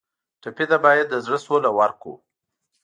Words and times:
ټپي 0.41 0.65
ته 0.69 0.77
باید 0.85 1.05
د 1.09 1.15
زړه 1.25 1.37
سوله 1.45 1.69
ورکړو. 1.79 2.13